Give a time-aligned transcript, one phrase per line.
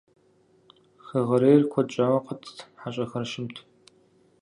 [1.05, 3.55] Хэгъэрейр куэд щӀауэ къэтт, хьэщӏэхэр щымт.